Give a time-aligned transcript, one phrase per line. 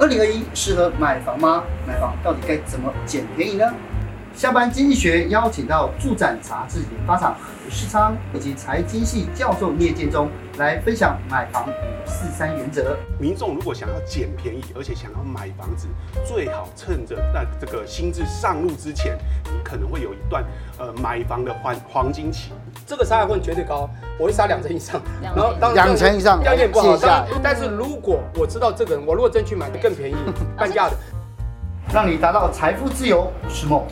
[0.00, 1.62] 二零二一适合买房吗？
[1.86, 3.70] 买房到底该怎么捡便宜呢？
[4.34, 12.96] 下班经济学邀请到住展杂志研发长何世昌以及财经系教授聂建中来分享买房五四三原则。
[13.18, 15.86] 民众如果想要捡便宜，而且想要买房子，
[16.24, 20.42] 最好趁着在这个新制上路之前，你可能会有一段
[20.78, 22.52] 呃买房的黄黄金期。
[22.90, 23.88] 这个杀害问绝对高，
[24.18, 30.16] 我会杀两成以上，然后当两成以上，条件不好，但但是如果我知道这个人，我如果真去买，更便宜，
[30.56, 30.96] 半价的，
[31.94, 33.86] 让你达到财富自由是梦。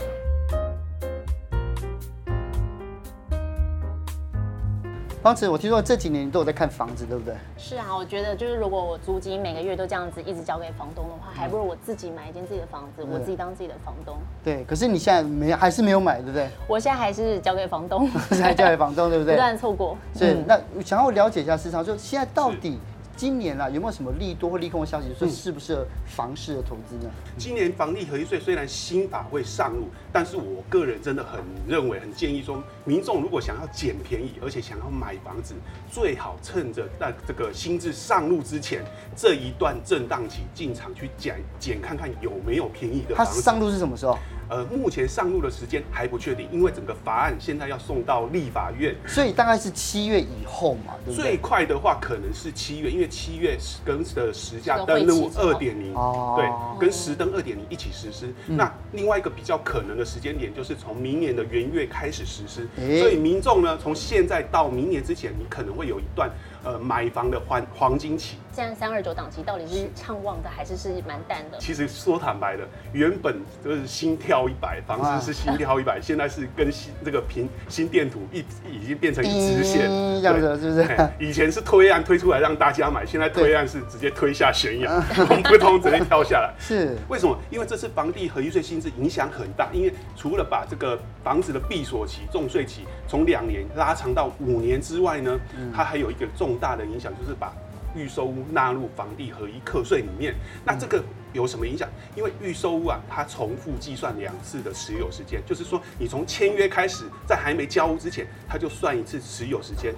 [5.23, 7.35] 方池，我听说这几年你都有在看房子，对不对？
[7.57, 14.17] 是啊，我觉得就是如果我租金每个月都这样子一直交给房东的话，还不如我自己买一间自己的房子，我自己当自己的房东。
[14.45, 16.49] 对，可是你现在没还是没有买，对不对？
[16.69, 18.09] 我现在还是交给房东，
[18.41, 19.35] 还交给房东，对不对？
[19.37, 19.97] 不断错过。
[20.15, 22.79] 是，那想要了解一下市场，就现在到底。
[23.19, 25.09] 今年啊，有没有什么利多或利空的消息？
[25.19, 27.11] 说适不适合房市的投资呢？
[27.37, 35.53] 今年房地合一税虽然新法会上路，但是我个人真的很认为，很建议说，民众如果想要捡便宜，而且想要买房子，
[35.91, 38.85] 最好趁着在这个新制上路之前
[39.17, 43.33] 这一段震荡期进场去捡捡看看有没有便宜的房子。
[43.35, 44.17] 它上路是什么时候？
[44.49, 51.31] 呃，目前上路的时间还不确定，因为整个法案现在要送到立法院，所以大概是七月以后嘛，对不对？
[51.31, 55.93] 最快的话可能是七月，因为七月跟的实价登录二点零，
[56.37, 58.33] 对，跟实登二点零一起实施。
[58.47, 62.67] 嗯、那另外一个比较可能的时间点，就是从明年的元月开始实施。
[62.79, 66.31] 欸、所以民众呢，从现在到明年之前，你可能会有一段。
[66.65, 71.59] 呃，买房的黄黄金期，现在三二九档期到底是畅旺的还是是蛮淡的？
[71.59, 79.83] 其实说坦白的，原本就是心跳一百，房子是心跳一百，现在是跟心这个平心电图一已经变成一直线，
[80.21, 81.09] 这样子是不是？
[81.21, 86.53] 以前是推案推出来让大家买，现在推案是直接推下悬崖， 通不通直接跳下来。
[86.59, 87.39] 是为什么？
[87.51, 95.41] 因为这次房地合一税新制影响很大，因为除了把这个房子的闭锁期、重税期从两年拉长到五年之外呢，
[95.75, 96.59] 它还有一个重。
[96.61, 97.53] 大的影响就是把
[97.95, 100.35] 预售屋纳入房地合一课税里面，
[100.65, 101.01] 那这个
[101.33, 101.89] 有什么影响？
[102.17, 109.95] 因为预售屋啊，它重复计算两次的持有时间，就是说你从签约开始，在还没交屋之前，它就算一次持有时间，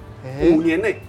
[0.53, 1.01] 五年内。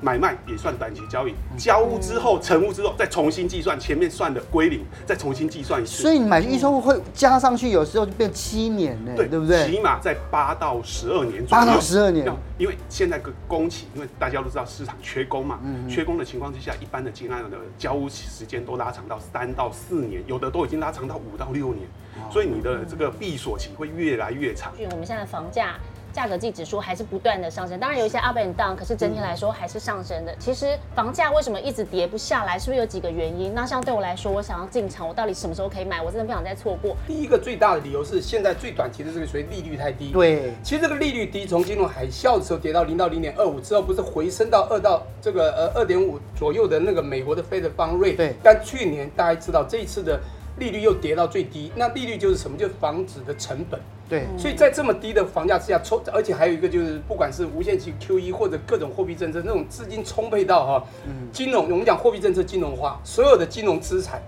[0.00, 6.02] 买卖也算短期交易，交屋之后成屋之后再重新计算前面算的归零，再重新计算一次。
[6.02, 9.70] 所以你买预售屋会加上去，有时候就变七年呢，对对不对？
[9.70, 11.64] 起码在八到十二年左右。
[11.64, 21.88] 八到十二年，因为现在个工期，因为大家都知道市场缺工嘛，嗯缺工的情况之下，一般的金案的交屋时间都拉长到三到四年，有的都已经拉长到五到六年，
[22.30, 24.72] 所以你的这个闭锁期会越来越长。
[24.90, 25.74] 我们现在房价。
[26.12, 30.34] 价格季指数还是不断的上升，当然有一些 up and down，可是整体来说还是上升的。
[30.38, 33.54] 其实房价为什么一直跌不下来，是不是有几个原因？
[33.54, 36.02] 那像对我来说，我想要进场，我到底什么时候可以买？
[36.02, 36.96] 我真的不想再错过。
[37.06, 40.10] 第一个最大的理由是现在最短期的这个所以利率太低。
[40.10, 48.16] 对，其实这个利率低，从金融海啸的时候跌到零到零点二五之后，不是回升到二到这个呃二点五左右的那个美国的 Fed Fund Rate。
[48.16, 50.18] 对，但去年大家知道这一次的。
[50.58, 52.56] 利率又跌到最低，那利率就是什么？
[52.56, 53.80] 就是房子的成本。
[54.08, 60.84] 对，所以在这么低的房价之下，充，而且还有一个就是，不管是无限期 QE 或者各种货币政策，那种资金充沛到哈，
[61.30, 64.22] 金融我们讲货币政策金融化，所有的金融资产，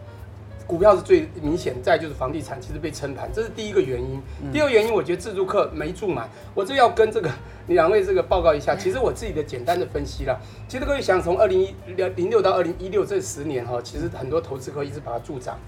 [0.66, 4.20] 股票是最明显，再就是房地产其实被撑盘，这是第一个原因。
[4.52, 7.30] 第二个原因，我觉得自住客没住满，我这要跟这个
[7.68, 8.76] 两位这个报告一下。
[8.76, 11.74] 其实我自己的简单的分析啦，其实各位想从二零一
[12.16, 15.58] 零六到二零一六这十年哈，其实很多投资客一直把它助涨。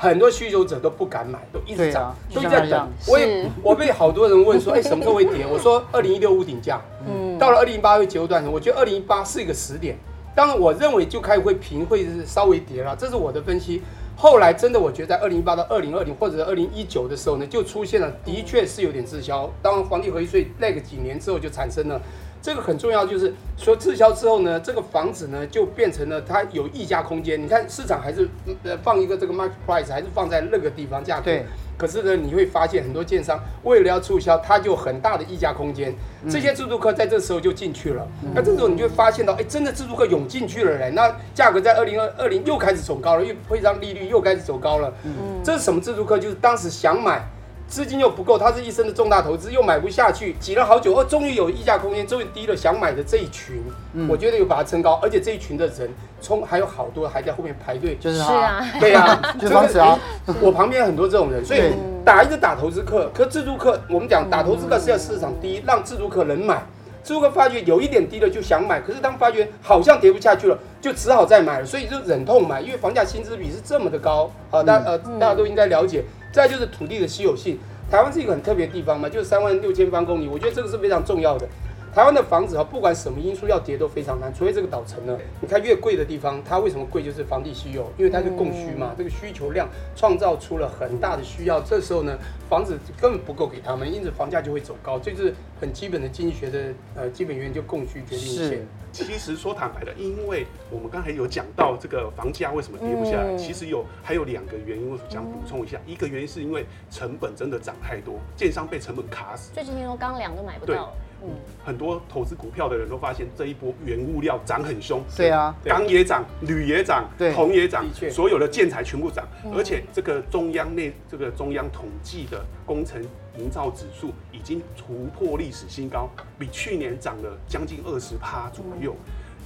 [0.00, 2.88] 很多需求者都不敢买，都一直涨，啊、都在等。
[3.06, 5.46] 我也我被好多人问说，哎、欸，什么时候会跌？
[5.46, 9.98] 我说二零一六屋顶价，嗯，到了二零一八会阶段，我觉得二零一八是一个时点。
[10.34, 13.82] 当然，我认为就开始会平，会是稍微跌了，这是我的分析。
[14.16, 19.50] 后来真的，我觉得在二零一八到二零二零或者是二零一九的时候呢，就出现了，的确是有点滞销。
[19.60, 22.00] 当房地合一税那个几年之后，就产生了。
[22.42, 27.42] 这个很重要，就是说滞销之后呢，这个房子呢就变成了它有溢价空间。
[27.42, 28.28] 你看市场还是
[28.62, 31.24] 呃放一个这个 market price，还是放在那个地方价格。
[31.24, 31.44] 对。
[31.76, 35.94] 可是呢，你会发现很多建商为了要促销，它就很大的溢价空间。
[36.28, 38.06] 这些自住客在这时候就进去了。
[38.34, 40.90] 那这时候你就会发现到，哎，真的自住客涌进去了嘞。
[40.94, 44.92] 那价格在二零二二零又开始走高了，又会让利率又开始走高了。
[45.04, 45.40] 嗯。
[45.42, 46.18] 这是什么自住客？
[46.18, 47.26] 就是当时想买。
[47.70, 53.62] 资金又不够，他是一生的重大投资，又买不下去，挤了好久，哦，终于有溢价空间，终于低了，想买的这一群，
[53.94, 55.88] 嗯、我觉得有把它撑高，而且这一群的人，
[56.20, 59.96] 冲还有好多还在后面排队，就是是啊，对啊， 就是啊，
[60.40, 61.60] 我旁边很多这种人，所以
[62.04, 66.60] 打一个打投资客，可自助客，我们讲打投资客是要市场第一，让自助客能买。
[67.02, 74.30] 是会发觉有一点低了就想买，可是当发觉好像跌不下去了，就只好再买了，所以就忍痛买，因为房价薪资比是这么的高。
[74.50, 76.04] 啊，大呃大家都应该了解。
[76.32, 77.58] 再就是土地的稀有性，
[77.90, 81.48] 台湾是一个很特别的地方嘛，就是三万六千方公里，我觉得这个是非常重要的。
[81.92, 87.02] 台湾的房子哈，不管什么因素要跌都非常难，除非这个岛城呢，你看越贵的地方，它为什么贵？
[87.02, 92.16] 就是房地稀有，因为它是供需嘛，这个需求量创造出了很大的需要，这时候呢，
[92.48, 98.62] 房子根本不够给他们，因此房价就会走高，这就是很基本的经济学的呃基本原因，就供需决定一切。
[98.92, 109.52] 其实说坦白的，因为我们刚才有讲到这个房价为什么跌不下来，其实有还有两个原因，我想补充一下，一个原因是因为成本真的涨太多，建商被成本卡死。
[109.52, 110.92] 最近听说钢梁都买不到。
[111.22, 111.30] 嗯，
[111.64, 115.02] 很多投资股票的人都发现这一波原物料涨很凶。
[115.16, 119.26] 对啊，钢也涨，铝也涨，对，铜也涨，所有的建材全部涨。
[119.54, 123.02] 而且这个中央内这个中央统计的工程
[123.38, 126.08] 营造指数已经突破历史新高，
[126.38, 128.94] 比去年涨了将近二十趴左右。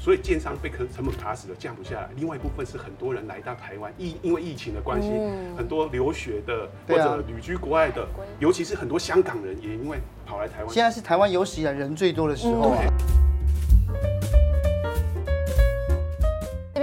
[0.04, 2.10] 所以建商被可成本卡死了，降不下来。
[2.14, 9.96] 另外一部分是很多人来到台湾，疫因为疫情的关系，嗯、很多留学的或者旅居国外的，啊、尤其是很多香港人也因为
[10.26, 10.68] 跑来台湾。
[10.68, 12.84] 现在是台湾有史以来人最多的时候啊。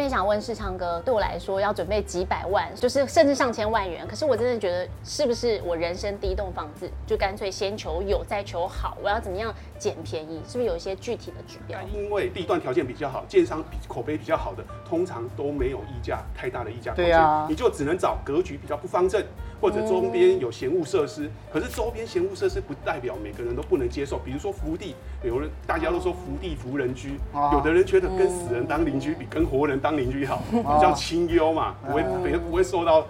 [0.09, 4.07] 想问世昌哥，对我来说要准备几百万，就是甚至上千万元。
[4.07, 8.97] 可是我真的觉得，是不是我人生第一栋房子，就干脆先求有，再求好？
[9.03, 10.41] 我要怎么样捡便宜？
[10.47, 11.79] 是不是有一些具体的指标？
[11.93, 16.93] 因为地段条件比较好，建商比口碑比较好的，通常都没有溢价太大的溢价。
[16.93, 19.23] 对啊，你就只能找格局比较不方正，
[19.59, 21.29] 或者周边有闲物设施。
[21.51, 24.19] 可是周边闲物设施不代表每个人都不能接受。
[24.19, 27.19] 比如说福地，有人大家都说福地福人居，
[27.53, 32.03] 有的人觉得跟死人当邻居比跟活人当邻居好，比较清幽嘛，不会，
[32.37, 33.05] 不会受到。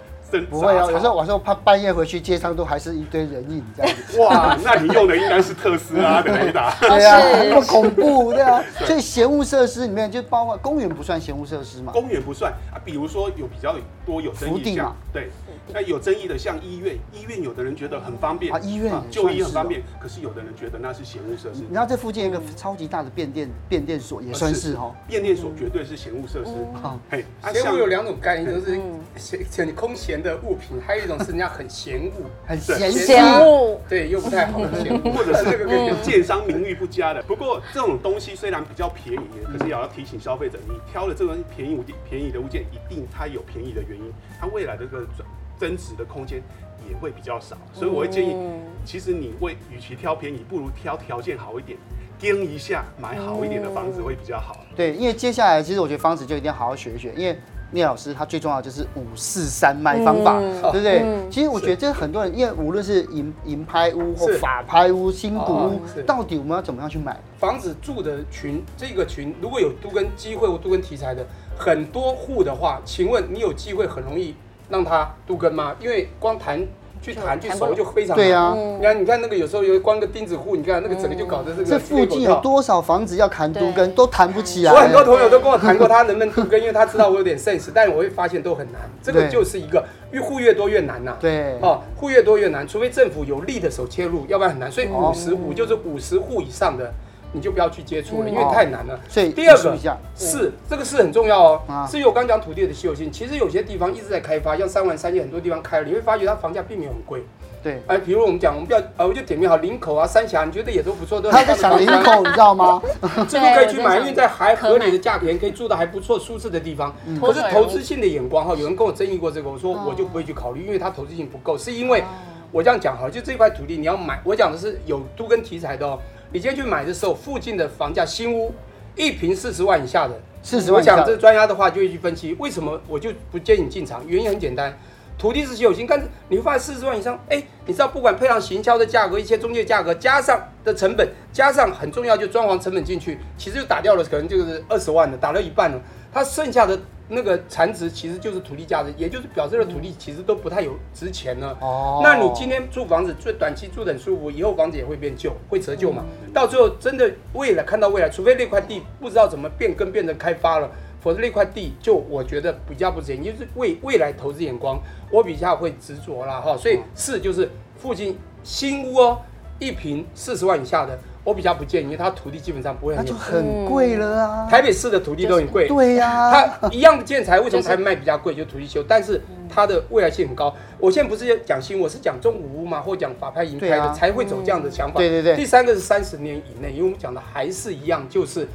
[0.48, 4.18] 不会啊，有时候晚上怕半夜回去街上都还是一堆人影这样子。
[4.18, 6.74] 哇，那你用的应该是特斯拉的雷达。
[6.80, 7.20] 对啊，
[7.50, 8.64] 那么恐怖，对啊。
[8.86, 11.92] 所以闲物设施里面就包括公园不算闲物设施嘛？
[11.92, 13.74] 公园不算啊，比如说有比较
[14.06, 15.28] 多有争议嘛对。
[15.72, 21.62] 那有争议的像医院，医院有的人觉得很方便啊，医院就医很方便，可是有的人觉得那是嫌恶设施。
[21.70, 24.94] 然后这附近有一个超级大的变电变电所，也算是哈。
[25.06, 26.50] 变电所绝对是嫌恶设施。
[26.80, 28.80] 好，嘿，嫌恶有两种概念，就是
[29.16, 37.22] 嫌很空闲的物品，还有一种是人家很嫌恶，很嫌嫌恶，对，又不太好的嫌恶，或者是这个跟建商名誉不佳的。
[37.22, 45.26] 不过这种东西虽然比较便宜，可是也要提醒消费者，你挑了这种便宜物便宜的物件，一定它有便宜的原因，它未来的这个转。
[45.58, 46.42] 增值的空间
[46.88, 48.36] 也会比较少，所以我会建议，
[48.84, 51.78] 其实你为与其挑便宜，不如挑条件好一点，
[52.18, 54.58] 盯一下买好一点的房子会比较好。
[54.74, 57.38] 对，因为接下来其实我觉得房子就一定要好好学一学，因为
[57.70, 61.02] 聂老师他最重要的就是五四三卖方法，嗯、对不对？
[61.04, 68.62] 嗯、其实我觉得这很多人，因为无论是银银拍屋或法拍屋、新古屋，到底我们要怎么样去买房子住的群？
[68.76, 71.24] 这个群如果有都跟机会或都跟题材的
[71.56, 74.34] 很多户的话，请问你有机会很容易？
[74.72, 75.76] 让他都更吗？
[75.78, 76.66] 因为光谈
[77.02, 78.54] 去谈去熟就非常对呀。
[78.56, 81.64] 你看，你看那个有时候有光个钉子户，你看那个整个就搞得这个。
[81.64, 84.72] 这附近有多少房子要谈都根都谈不起来。
[84.72, 88.80] 我很多朋友都跟我谈过，他能不能都根，因为他知道我有点 sense，但我会发现都很难。
[89.02, 91.18] 这个就是一个越户越多越难呐。
[91.20, 91.58] 对。
[91.60, 94.72] 哦，户越多越难，除非政府有力的手切入，要不然很难。
[94.72, 96.94] 所以五十五就是五十户以上的。
[97.32, 98.98] 你就不要去接触了，因为太难了。
[99.08, 99.76] 所以第二个
[100.14, 101.86] 是这个是很重要哦。
[101.90, 107.22] 是我刚讲土地的稀有性，其实有些地方一直在开发，像三环三线很多地方开了，你会发觉它房价并没有很贵。
[107.62, 112.82] 对，哎，比如我们讲，我们不要，呃，我就点名好，林口啊、三峡，你觉得也都不错，都他在想林口，你知道吗？
[113.28, 116.92] 这个可以去买，因为在还合理的价钱，可以住的还不错、舒适的地方。
[117.20, 122.02] 可是投资性的眼光哈，有人跟我争议过这个，我说我就不会去考虑，因为它投资性不够，是因为
[122.50, 125.96] 我这样讲哈，就这块土地你要买，我讲的是有都跟题材的哦。
[126.32, 128.54] 你今天去买的时候，附近的房价新屋
[128.96, 130.92] 一平四十万以下的，四十万以下。
[130.92, 134.02] 我想这专家的话就会去分析，为什么我就不建议你进场？
[134.06, 134.74] 原因很简单，
[135.18, 145.78] 土地是稀有性，但是你会发现四十万以上，哎，你知道不管配上行销的价格、一些中介价格，加上的成本，加上很重要就装潢成本进去，其实就打掉了，可能就是二十万的，打了一半了，
[146.12, 146.80] 它剩下的。
[147.14, 151.56] 那个残值其实就是土地价值，也就是表示了土地其实都不太有值钱了。
[151.60, 156.04] 哦，那你今天住房子最短期住得很舒服，以后房子也会变旧，会折旧嘛？
[156.26, 163.22] 嗯、到最后真的未来看到未来，除非那块地不知道怎么变更变成开发了，否则那块地就我觉得比较不值钱。
[163.22, 166.56] 就是未未来投资眼光，我比较会执着啦哈。
[166.56, 169.20] 所以四就是附近新屋哦，
[169.58, 174.48] 一平四十万以下的，我比较不建议，因为它土地基本上不会很那就很贵了啊。
[174.50, 178.34] 台北市的土地都很贵，对呀、啊，它一样的建材为什么台北卖比较贵？
[178.34, 180.54] 就土地修，但是它的未来性很高。
[180.78, 184.98] 我现在不是讲新，我是讲中古屋嘛，或讲法拍银拍的、啊、才会走这样的想法。
[184.98, 185.36] 对对对。
[185.36, 188.48] 第三个是三十年以内，因为我们讲的还是一样，就是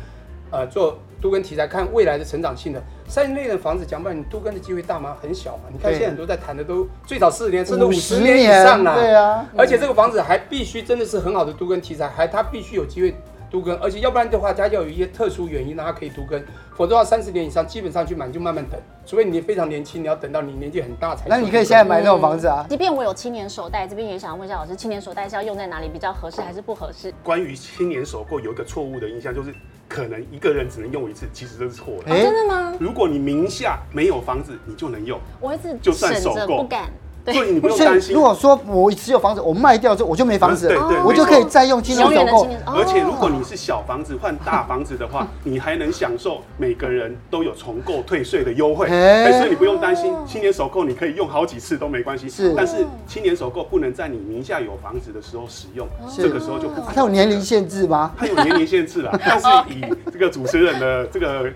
[0.52, 0.98] 呃做。
[1.22, 5.18] 都跟题材看未来的成长性的三年内的房子，讲白，你都跟的机会大吗？
[5.22, 5.64] 很小嘛。
[5.72, 8.96] 你看现在很多在谈的都最少四十年，甚至五十年以上了。
[8.96, 13.16] 对啊，而且这个房子还必须真的是很好的都跟题材，还它必须有机会
[13.50, 16.42] 都更，而且要不然的话，它要有一些特殊原因让它可以都更，
[16.75, 21.27] 否则的话三十年以上基本上去买就慢慢等，除非你非常年轻，你要等到你年纪很大才。
[21.27, 22.66] 那你可以现在买那种房子啊。
[22.70, 27.13] 即便我有青年首贷，这边也想问一下老师，青年首贷是要用在哪里比较合适，还是不合适？
[27.24, 29.54] 关于青年首购有一个错误的印象就是。
[29.89, 32.13] 可能一个人只能用一次，其实这是错的。
[32.13, 32.22] 欸。
[32.22, 32.74] 真的吗？
[32.77, 35.18] 如果你名下没有房子，你就能用。
[35.39, 36.92] 我一直就算首购不敢。
[37.34, 38.14] 所以你不用担心。
[38.16, 42.48] 如果说我持有房子，我卖掉之后我就没房子了，对对，我就可以再用青年首购。
[42.66, 48.88] 而且如果你是小房子换大房子的话， 你还能享受每个人都有重购退税的优惠。
[48.88, 52.30] 哎，所以你不用担心青年首购，你可以用好几次都没关系。
[52.30, 56.82] 是，但是青年首购不能在你名下有房子的时候使用，这个时候就不。
[56.94, 58.14] 它有年龄限制吗？
[58.18, 59.82] 它有年龄限制啊， 但是以
[60.12, 61.52] 这个主持人的这个。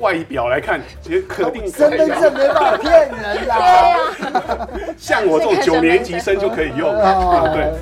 [0.00, 3.56] 外表来看，其实肯定身份证没办法骗人啦。
[5.08, 6.92] 像我这种九年级生就可以用。
[7.54, 7.72] 对。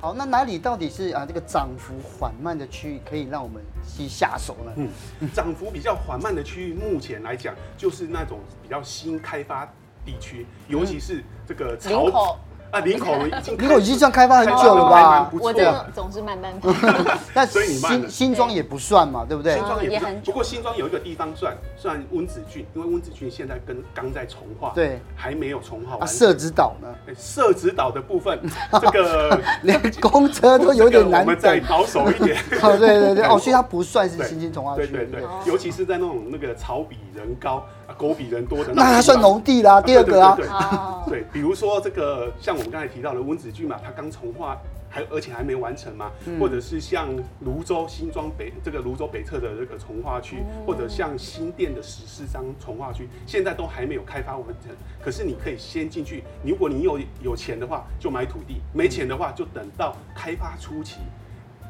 [0.00, 1.26] 好，那哪里到底是啊？
[1.26, 4.72] 这个涨幅缓慢的区域可以让我们去下手呢？
[4.76, 4.88] 嗯，
[5.34, 9.66] 涨幅比较缓慢的区域，目前来讲就是那种比较新开发
[10.04, 12.38] 地区，尤其是这个潮。
[12.70, 15.30] 啊，林口 已经林口已经算开发很久了吧？
[15.40, 16.72] 我这总是慢慢跑。
[17.34, 19.54] 但新新庄也不算嘛，对不对？
[19.54, 26.08] 新庄也算，不过新庄有一个地方算算温子俊，因为温子俊现在跟刚在重化，对，还没有重化完。
[26.08, 26.88] 社子岛呢？
[27.16, 28.38] 社子岛的部分，
[28.80, 31.22] 这个连公车都有点难。
[31.22, 32.36] 我们再保守一点。
[32.62, 34.86] 哦，对对对，哦，所以它不算是新兴重化区。
[34.86, 37.64] 对对对，尤其是在那种那个草比人高。
[38.00, 39.78] 狗比人多的，那还算农地啦。
[39.78, 44.56] 第二个啊，对，比如说这个，像我们刚才提到的温子俊嘛，他刚重化，
[44.88, 47.08] 还而且还没完成嘛，或者是像
[47.40, 54.74] 泸州新庄北这个泸州北侧的这个从化区，或者像新店的十四张从化区，现在都还没有开发完成。
[55.04, 61.00] 可是你可以先进去，如果你有有钱的话，就买土地；没钱的话，就等到开发初期。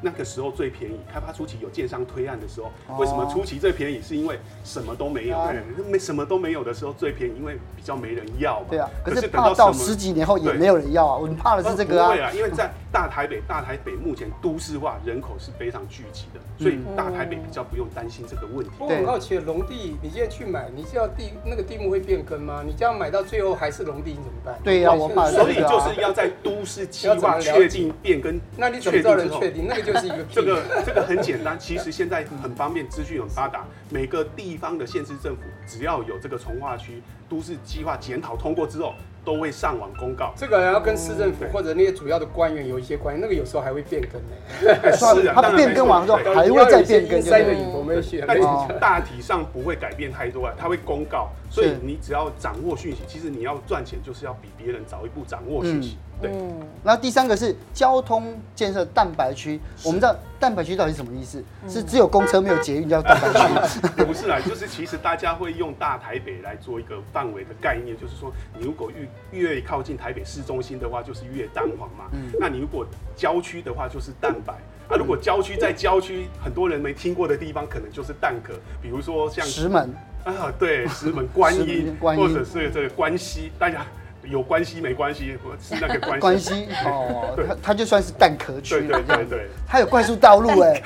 [0.02, 4.00] 那个时候最便宜，开发初期有建商推案的时候，为什么初期最便宜？
[4.02, 5.38] 是因为什么都没有，
[5.88, 8.66] 没什么都没有的时候最便宜，因为比较没人要嘛。
[8.70, 12.14] 对啊，可是怕到十几年后也没有人要啊，我们怕的是这个啊。
[12.14, 18.72] 对啊，因为在大台北，大台北目前都市化人口是非常聚集的，所以大台北比较不用担心这个问题。
[18.78, 22.62] 我很好奇，农地你现在去买，你知道地那个地目会变更吗？
[22.66, 24.58] 你这样买到最后还是农地，你怎么办？
[24.64, 25.26] 对呀，我怕。
[25.30, 29.66] 所以就是要在都市计划确定变更，那你怎么知道人确定？
[29.68, 30.62] 那个就是一个这个。
[30.84, 33.64] 这个很简单，其实现在很方便，资讯很发达。
[33.90, 38.94] 每个地方的县市政府只要有这个从化区都市计划检讨通过之后，
[39.24, 40.32] 都会上网公告。
[40.36, 44.96] 这个要跟市政府或者那些主要的官员有一些关系，那个有时候还会变更呢。
[44.96, 47.20] 是啊，它变更完之后还会再变更。
[47.20, 48.38] 三个影没写，但
[48.80, 51.30] 大体上不会改变太多啊，它会公告。
[51.50, 55.98] 所以你只要掌握讯息，其实你要赚钱就是要比别人早一步掌握讯息。
[56.22, 56.30] 对，
[56.84, 59.58] 然后第三个是交通建设蛋白区。
[59.82, 61.42] 我们知道蛋白区到底是什么意思？
[61.66, 63.80] 是只有公车没有捷运叫蛋白区？
[64.04, 68.90] 不是啦，就是其实大家会用大台北来做一个范围的概念，就是说你如果
[69.32, 72.04] 越越靠近台北市中心的话，就是越蛋黄嘛。
[72.12, 72.30] 嗯。
[72.38, 74.52] 那你如果郊区的话，就是蛋白。
[74.88, 78.52] 啊，如果郊区在郊区，很多人没听过的地方，可能就是蛋壳，
[78.82, 79.88] 比如说像石门
[80.24, 83.86] 啊，对， 石门观音，或者是这个关西，大家。
[84.22, 86.20] 有关系没关系，是那个 关系。
[86.20, 88.78] 关系哦， 它它就算是蛋壳区。
[88.78, 90.80] 对对对对，它有快速道路哎。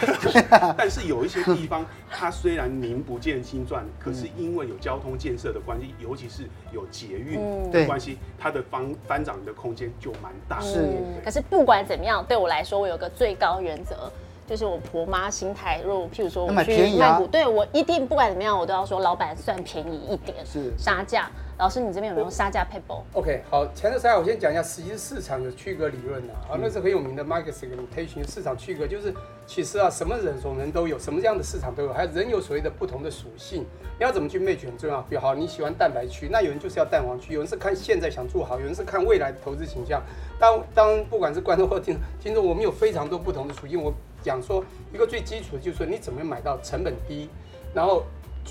[0.79, 10.61] 但是有一些地方，它虽然名不见经传，可是因为有交通建设的关系，尤其是有捷运的关系，它的翻翻涨的空间就蛮大。
[10.61, 10.89] 是。
[11.25, 14.11] 可是不管怎么样，对我来说，我有个最高原则，
[14.47, 15.81] 就是我婆妈心态。
[15.85, 21.31] 如果譬如说我去曼谷，对我一定不管怎么样，我都要说老板算便宜一点，是杀价。
[21.57, 29.15] 老师，你这边有没有杀价撇步？OK，好，前头三我先讲一下，实际市场的区隔理论啊，啊，那是很有名的 market segmentation 市场区隔，就是
[29.47, 33.65] 其实啊，什么人种人都有，什么样的市场都有，还有人有所谓的不同的属性，
[33.97, 35.01] 你要怎么去 match 很重要。
[35.03, 40.03] 比如好，你喜欢蛋白区，那有人就是要蛋黄区，有人是看现在想做好，有人是看未来的投资倾向。
[40.41, 43.81] 当当不管是观众或听 听众，我们有非常多不同的属性。
[43.81, 43.95] 我
[44.25, 47.29] 讲说一个最基础的就是说，你怎么买到成本低，
[47.73, 48.03] 然后。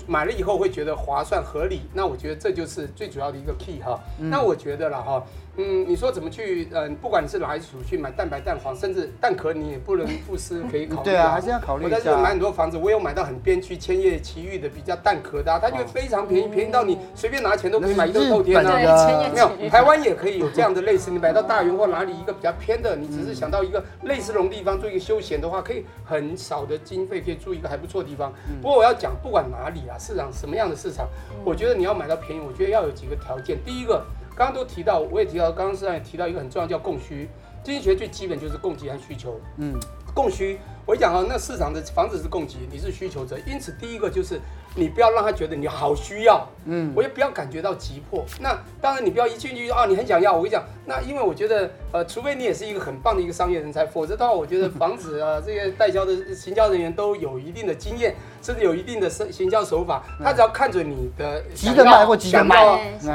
[0.08, 3.96] 买了以后会觉得划算合理，那我觉得这就是最主要的一个 key 哈。
[4.18, 5.24] 那我觉得了哈。
[5.56, 6.68] 嗯，你说怎么去？
[6.72, 11.04] 嗯，不管你是哪一组去买蛋白、蛋黄，甚至蛋壳，你也不能不思可以考虑。
[11.04, 11.94] 对啊，还是要考虑一下。
[11.96, 19.30] 我在这买很多房子，我有买到很边区、千叶、奇遇的比较蛋壳的、啊，它就非常便宜，便宜到你随便拿钱都可以买一个透天啊。
[19.32, 28.32] 没有，台湾也可以有这样的类似，你买到大园或哪里一个比较偏的，你只是想到一个类似这种地方做一个休闲的话，可以很少的经费可以住一个还不错的地方。
[28.60, 31.08] 不过我要讲，不管哪里啊，市场什么样的市场，
[31.44, 33.56] 我觉得你要买到便宜，我觉得要有几个条件。
[33.64, 34.04] 第一个。
[34.36, 37.28] 刚刚都提到，我也提到，刚刚实际上也提到一个很重要，叫供需。
[37.62, 39.40] 经济学最基本就是供给和需求。
[39.58, 39.74] 嗯，
[40.14, 44.40] 供需，我讲啊，那市场的房子是供给，你是需求者，因此第一个就是。
[44.76, 48.24] 你不要让他觉得你好需要，嗯，我也不要感觉到急迫。
[48.40, 50.32] 那当然，你不要一进去啊，你很想要。
[50.32, 60.02] 我跟你讲，那因为我觉得，呃，除非你也是一个很棒的一个商业人才，否则的话，我觉得房子啊，这些代销的行销人员都有一定的经验，甚至有一定的行行销手法。
[60.22, 62.56] 他只要看准你的急着卖或急着卖，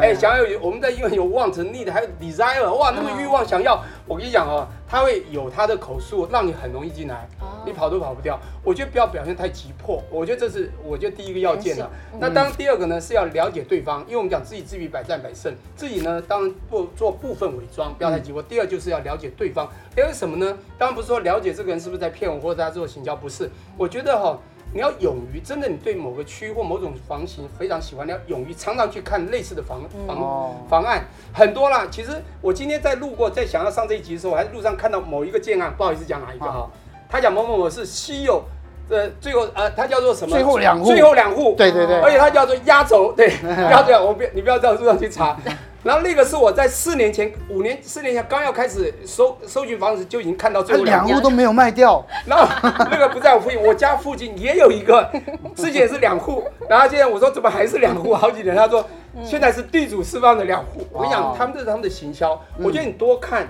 [0.02, 7.30] 哎，想要有我们在因为有 want need 还有 desire，哇，那么欲望想要，我跟你讲哦，他会有他的口述，让你很容易进来，
[7.64, 8.40] 你跑都跑不掉。
[8.64, 11.88] 我觉得不要表现太急迫，我觉得这是我觉得第一个要件了。
[12.20, 15.54] 那当然第二个呢是要了解对方，因为我们讲知己知彼，百战百胜。
[15.76, 18.42] 自己呢当然不做部分伪装，不要太急迫。
[18.42, 20.58] 第二就是要了解对方，了解什么呢？
[20.80, 23.48] 当然不是说了解这个人是不是在骗我，或者他做行销，不是。
[23.78, 24.40] 我觉得哈，
[24.74, 31.88] 你要勇于真的，你对某个区或某种房型非常喜欢，你要勇于常常去看类似的房房房案，很多啦。
[31.90, 32.12] 其实
[32.42, 36.70] 我今天在路过，在想要上这一集的时候，我还在路上看到某一个建案，不好意思讲哪一个哈，
[37.10, 38.44] 他讲某某某是稀有。
[38.90, 40.36] 呃，最后呃，它叫做什么？
[40.36, 40.86] 最后两户。
[40.86, 41.54] 最后两户。
[41.58, 42.00] 对对对。
[42.00, 43.32] 而且它叫做压轴，对，
[43.72, 45.38] 压轴，我不，你不要在路上去查。
[45.82, 52.06] 然后那个是我在四年前、五年、四年前刚要开始收收据房子就已经看到最后两户都没有卖掉。
[52.26, 52.46] 然后
[52.92, 55.10] 那个不在我附近，我家附近也有一个，
[55.56, 56.44] 之前也是两户。
[56.68, 58.14] 然后现在我说怎么还是两户？
[58.14, 58.86] 好几年，他说
[59.24, 60.86] 现在是地主释放的两户。
[60.92, 63.48] 我跟你讲，他们这是他们的行销，我觉得你多看。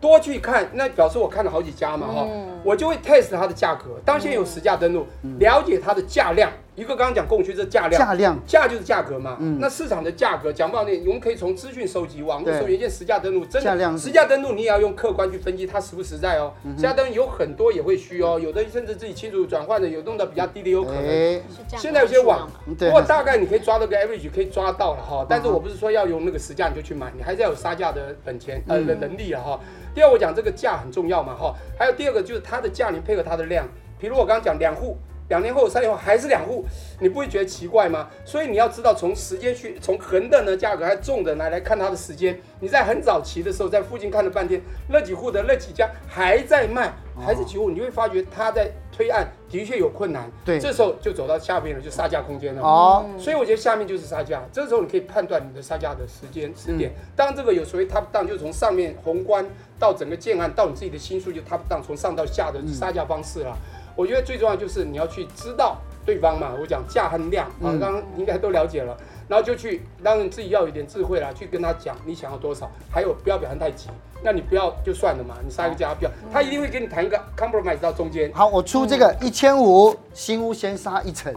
[0.00, 4.00] 多去看，那表示我看了好几家嘛，哈、嗯，我就会 test 它的价格。
[4.04, 6.50] 当先有实价登录，嗯、了解它的价量。
[6.76, 9.36] 一个刚刚讲供需，这价量，价量，价就是价格嘛。
[9.40, 16.52] 嗯，那市场的价格讲不好听，我们可以从资讯收集、网络搜原件实价登录，真的实价登录你也要用客观去分析它实不实在哦。
[16.76, 21.42] 实价登录有很多也会虚哦，有的甚至自己清楚转换的，有弄到比较低的有可能。
[21.76, 25.26] 现在有些网，不过大概你可以抓到个 average，可以抓到了哈。
[25.28, 29.60] 但是我不是说要用那个实价你就去买，你还是要有杀价的本钱呃的能力了哈。
[29.94, 31.54] 第二，我讲这个价很重要嘛哈。
[31.78, 33.66] 还有第二个就是它的价，你配合它的量。
[33.98, 34.96] 比如我刚刚讲两户。
[35.30, 36.64] 两年后、三年后还是两户，
[36.98, 38.10] 你不会觉得奇怪吗？
[38.24, 42.38] 所以你要知道，从时间去，从横的呢价格还是纵的来来看它的时间。
[42.58, 50.28] 你在很早期的时候，在附近看了半天，那几户的那几家还在卖，还是几户，你就会发觉他在推案的确有困难。
[50.44, 52.60] 对，这时候就走到下面了，就杀价空间了。
[52.60, 56.90] 哦，所以我觉得下面就是杀价，这时候你可以判断你的杀价的时间时点。
[57.14, 59.46] 当这个有所谓 top down，就从上面宏观
[59.78, 63.56] 到整个建案到你自己的心数，就 top down，从上到下的杀价方式了。
[64.00, 68.96] 我觉得最重要就是你要去知道对方嘛，我讲价和量啊，刚刚应该都了解了，
[69.28, 73.90] 然后就去让你自己要有一点智慧啦，去跟他讲你想要多少，还有不要表现太急，
[74.22, 78.32] 那你不要就算了嘛，你杀一个价不要，他一定会跟你谈一个 compromise 到中间。
[78.32, 81.30] 好，我出这个一千五，新屋先杀一层。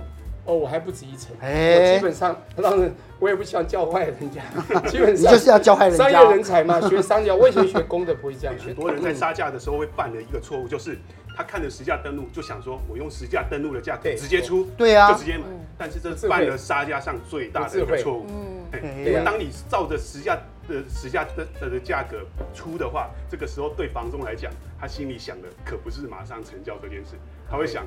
[0.46, 2.90] 哦，我还不止一层，我基本上当然
[3.24, 4.42] 我也不喜欢教坏人家，
[4.92, 6.10] 基本上就是要教坏人家。
[6.10, 8.54] 商业人才嘛，学商业，我以前学工的不会这样。
[8.58, 10.98] 很多 人在杀价的时候会犯的一个错误就是。
[11.36, 15.46] 他看着实价登录，就想说，我用实价登录的价格直接出，对啊，就直接买。
[15.80, 18.28] 但是这是犯了杀价上最大的一个错误。
[18.30, 20.36] 嗯，因为当你照着实价
[20.68, 22.20] 的实价的的价格
[22.54, 27.18] 出的话，这个时候对房东来讲，他心里想的可不是马上成交这件事，
[27.50, 27.84] 他会想。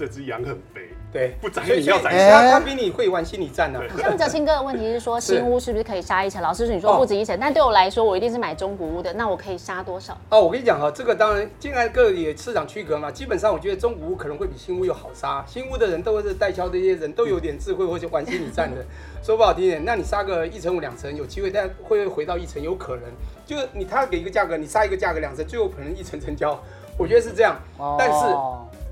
[0.00, 3.78] 这只羊很肥，对，不宰你要宰他，他比你会玩心理战呢。
[3.98, 6.40] 像哲青哥的问题是说，新屋是不是可以杀一层？
[6.42, 10.16] 老师说你说不止一层，但对我来说，我一定是买中古屋的，那我可以杀多少？
[10.30, 13.10] 哦，我跟你讲哈，这个当然，现在各也市场区隔嘛。
[13.10, 15.44] 基本上，我觉得中古屋可能会比新屋又好杀。
[15.46, 18.82] 新屋的人都是代销的一些人都有点智慧，或者玩心理战的。
[19.22, 22.62] 说不好听点，那你杀个一层五两层有机会，但会不会回到一层？
[22.62, 23.02] 有可能，
[23.44, 26.58] 就是你他给一个价格，你杀一个价格两层，最后可能一层成交。
[26.96, 27.60] 我觉得是这样，
[27.98, 28.34] 但是。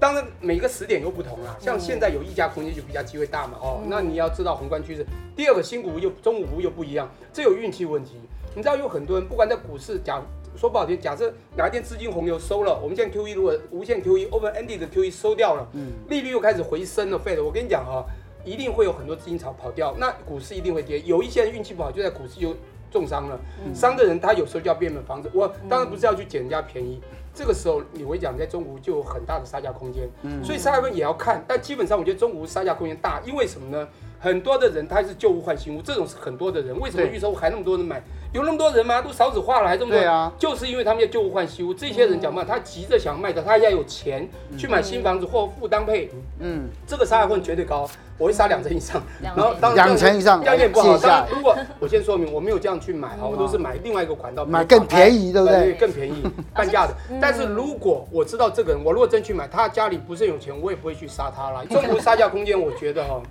[0.00, 1.56] 当然，每个时点又不同啦。
[1.60, 3.58] 像现在有溢价空间就比较机会大嘛。
[3.60, 5.04] 哦，那你要知道宏观趋势。
[5.34, 8.20] 第二个，新股又中古屋又不一样，这有运气问题。
[8.54, 10.22] 你知道有很多人，不管在股市，假
[10.56, 17.42] 说不好听，假设哪一天资金洪流收了，我们现在 QE 如果无限 QE、open ended 的 QE 收掉了，嗯，利率又开始回升了，费了。
[17.42, 18.04] 我跟你讲哈，
[18.44, 21.00] 一定会有很多资金潮跑掉，那股市一定会跌。
[21.00, 22.56] 有一些人运气不好，就在股市就
[22.90, 23.38] 重伤了。
[23.74, 25.30] 伤的人他有时候就要变卖房子。
[25.34, 27.00] 我当然不是要去捡人家便宜。
[27.34, 33.88] 这个时候，你会讲在中国就有很大的杀价空间，嗯，所以杀价空间也要看，但基本上我觉得中国杀价空间大，因为什么呢？
[34.20, 36.78] 很多的人他是旧屋换新屋，这种是很多的人。
[36.78, 38.02] 为什么预售还那么多人买？
[38.30, 39.00] 有那么多人吗？
[39.00, 44.28] 都少子化了，还这么多啊就是因为他们要旧屋换新屋，这些人讲嘛，他急着想卖掉，他要有钱
[44.58, 49.00] 去买新房子或付当配，嗯，这个杀害混绝对高，我会杀两成以上。
[49.22, 50.98] 两然后当两成以上条件不好。
[50.98, 56.92] 然如果我先说明，我没有这样去买啊，我都是买另外一个管道，买更便宜对不对更便宜， 半价的。
[57.18, 61.64] 但是如果我知道这个人，我如果真去买，他家里不是有钱，我也不会去杀他了。
[61.72, 63.22] 中途杀价空间，我觉得哈，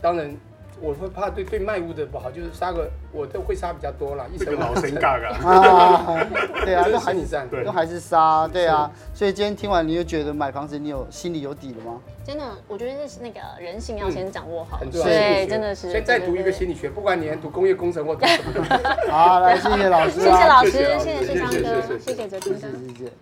[0.00, 0.36] 当然。
[0.80, 6.24] 我会怕对对卖屋的不好，就是杀个我都会杀比较多啦，一成老神尬尬啊，
[6.64, 12.00] 对啊，都还是战，都还是杀，对啊，所以今天听完你就觉得买房子你有心里有底了吗？
[12.24, 15.06] 真的，我觉得是那个人性要先掌握好，很重要。
[15.08, 15.90] 对，真的是。
[15.90, 18.64] 先再读一个心理学，不管你 读工业工程或读什么。
[19.10, 23.12] 好，来谢谢老师，谢谢老师，谢谢世昌哥，谢谢哲斌哥，谢谢。